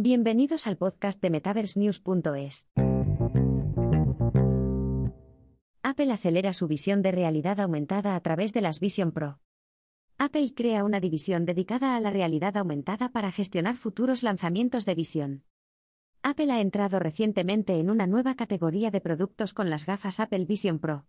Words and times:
Bienvenidos 0.00 0.68
al 0.68 0.76
podcast 0.76 1.20
de 1.20 1.28
MetaverseNews.es. 1.28 2.68
Apple 5.82 6.12
acelera 6.12 6.52
su 6.52 6.68
visión 6.68 7.02
de 7.02 7.10
realidad 7.10 7.58
aumentada 7.58 8.14
a 8.14 8.20
través 8.20 8.52
de 8.52 8.60
las 8.60 8.78
Vision 8.78 9.10
Pro. 9.10 9.40
Apple 10.16 10.54
crea 10.54 10.84
una 10.84 11.00
división 11.00 11.46
dedicada 11.46 11.96
a 11.96 12.00
la 12.00 12.10
realidad 12.10 12.56
aumentada 12.56 13.08
para 13.08 13.32
gestionar 13.32 13.76
futuros 13.76 14.22
lanzamientos 14.22 14.84
de 14.84 14.94
visión. 14.94 15.42
Apple 16.22 16.52
ha 16.52 16.60
entrado 16.60 17.00
recientemente 17.00 17.80
en 17.80 17.90
una 17.90 18.06
nueva 18.06 18.36
categoría 18.36 18.92
de 18.92 19.00
productos 19.00 19.52
con 19.52 19.68
las 19.68 19.84
gafas 19.84 20.20
Apple 20.20 20.44
Vision 20.44 20.78
Pro. 20.78 21.06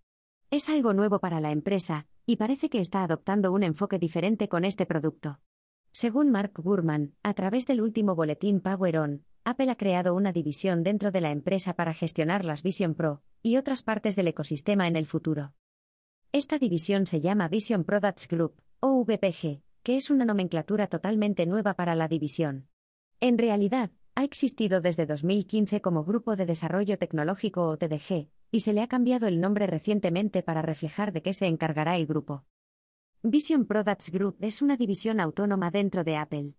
Es 0.50 0.68
algo 0.68 0.94
nuevo 0.96 1.20
para 1.20 1.40
la 1.40 1.52
empresa, 1.52 2.08
y 2.26 2.38
parece 2.38 2.72
que 2.72 2.80
está 2.80 3.04
adoptando 3.04 3.52
un 3.52 3.62
enfoque 3.62 4.00
diferente 4.00 4.50
con 4.50 4.66
este 4.66 4.88
producto. 4.88 5.40
Según 5.92 6.30
Mark 6.30 6.54
Gurman, 6.56 7.16
a 7.24 7.34
través 7.34 7.66
del 7.66 7.82
último 7.82 8.16
boletín 8.16 8.62
Power 8.62 9.00
On, 9.00 9.26
Apple 9.44 9.72
ha 9.72 9.76
creado 9.76 10.14
una 10.14 10.32
división 10.32 10.84
dentro 10.84 11.12
de 11.12 11.22
la 11.22 11.32
empresa 11.32 11.74
para 11.74 11.94
gestionar 11.94 12.46
las 12.46 12.62
Vision 12.62 12.94
Pro 12.94 13.24
y 13.42 13.58
otras 13.58 13.82
partes 13.82 14.16
del 14.16 14.28
ecosistema 14.28 14.88
en 14.88 14.96
el 14.96 15.06
futuro. 15.06 15.54
Esta 16.32 16.60
división 16.60 17.08
se 17.08 17.22
llama 17.22 17.48
Vision 17.48 17.84
Products 17.84 18.28
Group, 18.28 18.62
o 18.80 19.04
VPG, 19.04 19.64
que 19.82 19.98
es 19.98 20.12
una 20.12 20.26
nomenclatura 20.26 20.88
totalmente 20.88 21.48
nueva 21.48 21.74
para 21.74 21.96
la 21.96 22.08
división. 22.08 22.68
En 23.20 23.38
realidad, 23.38 23.92
ha 24.14 24.24
existido 24.24 24.82
desde 24.82 25.06
2015 25.06 25.82
como 25.82 26.04
Grupo 26.04 26.36
de 26.36 26.46
Desarrollo 26.46 26.98
Tecnológico 27.00 27.64
o 27.64 27.78
TDG, 27.78 28.30
y 28.52 28.60
se 28.60 28.74
le 28.74 28.82
ha 28.82 28.88
cambiado 28.88 29.28
el 29.28 29.40
nombre 29.40 29.66
recientemente 29.66 30.44
para 30.44 30.62
reflejar 30.62 31.14
de 31.14 31.22
qué 31.22 31.34
se 31.34 31.48
encargará 31.48 31.98
el 31.98 32.06
grupo. 32.06 32.46
Vision 33.22 33.66
Products 33.66 34.12
Group 34.12 34.38
es 34.40 34.62
una 34.62 34.78
división 34.78 35.20
autónoma 35.20 35.72
dentro 35.72 36.06
de 36.06 36.16
Apple. 36.16 36.54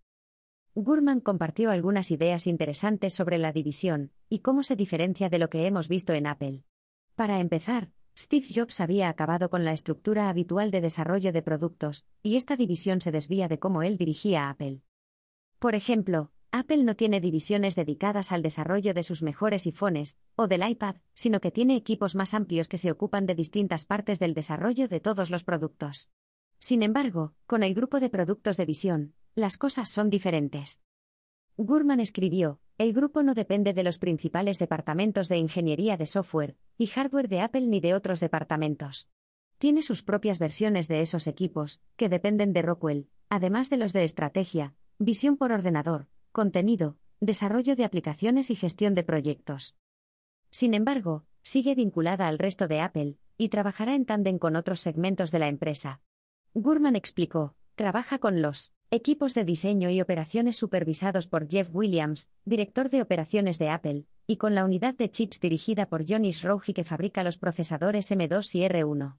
Gurman 0.75 1.21
compartió 1.21 1.71
algunas 1.71 2.11
ideas 2.11 2.47
interesantes 2.47 3.15
sobre 3.15 3.39
la 3.39 3.51
división 3.51 4.13
y 4.29 4.41
cómo 4.41 4.63
se 4.63 4.77
diferencia 4.77 5.31
de 5.31 5.39
lo 5.39 5.49
que 5.49 5.67
hemos 5.67 5.89
visto 5.89 6.13
en 6.13 6.27
Apple. 6.27 6.65
Para 7.15 7.41
empezar, 7.41 7.93
Steve 8.15 8.45
Jobs 8.55 8.81
había 8.81 9.09
acabado 9.09 9.49
con 9.49 9.65
la 9.65 9.73
estructura 9.73 10.29
habitual 10.29 10.71
de 10.71 10.83
desarrollo 10.83 11.33
de 11.33 11.41
productos, 11.41 12.05
y 12.23 12.37
esta 12.37 12.57
división 12.57 13.01
se 13.01 13.11
desvía 13.11 13.49
de 13.49 13.59
cómo 13.59 13.83
él 13.83 13.97
dirigía 13.97 14.51
Apple. 14.51 14.83
Por 15.61 15.75
ejemplo, 15.75 16.31
Apple 16.53 16.85
no 16.85 16.95
tiene 16.95 17.23
divisiones 17.23 17.75
dedicadas 17.75 18.33
al 18.33 18.43
desarrollo 18.43 18.93
de 18.93 19.03
sus 19.03 19.23
mejores 19.23 19.65
iPhones 19.65 20.19
o 20.37 20.47
del 20.47 20.69
iPad, 20.69 20.97
sino 21.15 21.41
que 21.41 21.53
tiene 21.53 21.77
equipos 21.77 22.15
más 22.15 22.35
amplios 22.35 22.69
que 22.69 22.77
se 22.77 22.91
ocupan 22.91 23.25
de 23.25 23.35
distintas 23.35 23.87
partes 23.87 24.19
del 24.19 24.35
desarrollo 24.35 24.89
de 24.89 25.01
todos 25.01 25.31
los 25.31 25.43
productos. 25.43 26.11
Sin 26.61 26.83
embargo, 26.83 27.35
con 27.47 27.63
el 27.63 27.75
grupo 27.75 28.01
de 28.01 28.11
productos 28.11 28.59
de 28.59 28.67
visión, 28.67 29.15
las 29.35 29.57
cosas 29.57 29.89
son 29.89 30.11
diferentes. 30.11 30.83
Gurman 31.57 32.01
escribió, 32.01 32.61
el 32.77 32.93
grupo 32.93 33.23
no 33.23 33.35
depende 33.35 33.73
de 33.73 33.83
los 33.83 33.99
principales 33.99 34.59
departamentos 34.59 35.29
de 35.29 35.39
ingeniería 35.39 35.97
de 35.97 36.07
software 36.07 36.57
y 36.79 36.87
hardware 36.87 37.29
de 37.29 37.41
Apple 37.41 37.63
ni 37.63 37.81
de 37.81 37.95
otros 37.95 38.21
departamentos. 38.21 39.09
Tiene 39.59 39.83
sus 39.83 40.03
propias 40.03 40.39
versiones 40.39 40.87
de 40.87 41.01
esos 41.01 41.27
equipos, 41.27 41.81
que 41.97 42.09
dependen 42.09 42.53
de 42.53 42.63
Rockwell, 42.63 43.09
además 43.29 43.69
de 43.71 43.77
los 43.79 43.93
de 43.93 44.05
estrategia, 44.05 44.75
visión 44.99 45.37
por 45.37 45.53
ordenador, 45.53 46.09
contenido, 46.33 46.97
desarrollo 47.21 47.75
de 47.75 47.85
aplicaciones 47.85 48.51
y 48.51 48.55
gestión 48.55 48.95
de 48.95 49.03
proyectos. 49.03 49.77
Sin 50.51 50.75
embargo, 50.75 51.25
sigue 51.43 51.75
vinculada 51.75 52.29
al 52.29 52.39
resto 52.39 52.69
de 52.69 52.81
Apple, 52.81 53.17
y 53.39 53.49
trabajará 53.49 53.95
en 53.95 54.05
tándem 54.05 54.39
con 54.39 54.57
otros 54.57 54.81
segmentos 54.81 55.31
de 55.31 55.39
la 55.39 55.49
empresa. 55.49 56.01
Gurman 56.55 56.97
explicó, 56.97 57.55
trabaja 57.77 58.19
con 58.19 58.43
los 58.43 58.73
equipos 58.91 59.35
de 59.35 59.45
diseño 59.45 59.89
y 59.89 60.01
operaciones 60.01 60.57
supervisados 60.57 61.29
por 61.29 61.49
Jeff 61.49 61.69
Williams, 61.73 62.29
director 62.45 62.91
de 62.91 63.03
operaciones 63.03 63.57
de 63.59 63.69
Apple, 63.69 64.07
y 64.27 64.37
con 64.37 64.57
la 64.57 64.65
unidad 64.65 64.97
de 64.97 65.09
chips 65.09 65.39
dirigida 65.39 65.87
por 65.87 66.05
Jonis 66.09 66.43
Rougi 66.43 66.73
que 66.73 66.83
fabrica 66.83 67.23
los 67.23 67.39
procesadores 67.39 68.11
M2 68.11 68.53
y 68.57 68.63
R1. 68.63 69.17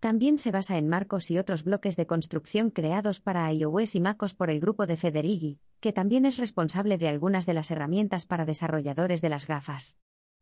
También 0.00 0.38
se 0.38 0.52
basa 0.52 0.78
en 0.78 0.88
marcos 0.88 1.30
y 1.30 1.36
otros 1.36 1.64
bloques 1.64 1.96
de 1.96 2.06
construcción 2.06 2.70
creados 2.70 3.20
para 3.20 3.52
iOS 3.52 3.94
y 3.96 4.00
MacOS 4.00 4.32
por 4.32 4.48
el 4.48 4.58
grupo 4.58 4.86
de 4.86 4.96
Federighi, 4.96 5.60
que 5.80 5.92
también 5.92 6.24
es 6.24 6.38
responsable 6.38 6.96
de 6.96 7.08
algunas 7.08 7.44
de 7.44 7.52
las 7.52 7.70
herramientas 7.70 8.24
para 8.24 8.46
desarrolladores 8.46 9.20
de 9.20 9.28
las 9.28 9.46
gafas. 9.46 9.98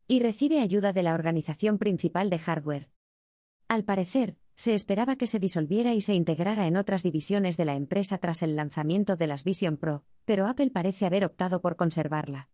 Y 0.07 0.21
recibe 0.21 0.61
ayuda 0.61 0.93
de 0.93 1.03
la 1.03 1.13
organización 1.13 1.77
principal 1.77 2.29
de 2.29 2.39
hardware. 2.39 2.89
Al 3.67 3.83
parecer, 3.83 4.37
se 4.59 4.73
esperaba 4.73 5.15
que 5.15 5.25
se 5.25 5.39
disolviera 5.39 5.93
y 5.93 6.01
se 6.01 6.13
integrara 6.13 6.67
en 6.67 6.75
otras 6.75 7.01
divisiones 7.01 7.55
de 7.55 7.63
la 7.63 7.77
empresa 7.77 8.17
tras 8.17 8.43
el 8.43 8.57
lanzamiento 8.57 9.15
de 9.15 9.25
las 9.25 9.45
Vision 9.45 9.77
Pro, 9.77 10.03
pero 10.25 10.47
Apple 10.47 10.69
parece 10.69 11.05
haber 11.05 11.23
optado 11.23 11.61
por 11.61 11.77
conservarla. 11.77 12.49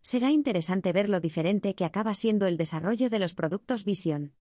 Será 0.00 0.30
interesante 0.30 0.94
ver 0.94 1.10
lo 1.10 1.20
diferente 1.20 1.74
que 1.74 1.84
acaba 1.84 2.14
siendo 2.14 2.46
el 2.46 2.56
desarrollo 2.56 3.10
de 3.10 3.18
los 3.18 3.34
productos 3.34 3.84
Vision. 3.84 4.32